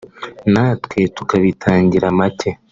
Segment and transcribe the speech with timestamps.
[0.53, 2.49] natwe tukabitangira make